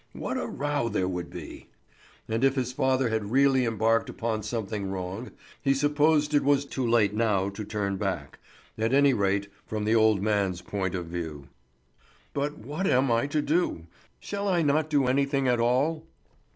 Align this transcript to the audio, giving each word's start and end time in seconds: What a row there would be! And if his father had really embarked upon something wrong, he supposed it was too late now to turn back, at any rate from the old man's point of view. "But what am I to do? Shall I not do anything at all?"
What 0.13 0.35
a 0.35 0.47
row 0.47 0.89
there 0.89 1.07
would 1.07 1.29
be! 1.29 1.67
And 2.27 2.43
if 2.43 2.55
his 2.55 2.73
father 2.73 3.09
had 3.09 3.29
really 3.29 3.65
embarked 3.65 4.09
upon 4.09 4.41
something 4.41 4.89
wrong, 4.89 5.29
he 5.61 5.75
supposed 5.75 6.33
it 6.33 6.43
was 6.43 6.65
too 6.65 6.87
late 6.89 7.13
now 7.13 7.49
to 7.49 7.63
turn 7.63 7.97
back, 7.97 8.39
at 8.79 8.95
any 8.95 9.13
rate 9.13 9.47
from 9.67 9.85
the 9.85 9.93
old 9.93 10.19
man's 10.23 10.63
point 10.63 10.95
of 10.95 11.05
view. 11.05 11.49
"But 12.33 12.57
what 12.57 12.87
am 12.87 13.11
I 13.11 13.27
to 13.27 13.43
do? 13.43 13.85
Shall 14.19 14.47
I 14.47 14.63
not 14.63 14.89
do 14.89 15.05
anything 15.05 15.47
at 15.47 15.59
all?" 15.59 16.07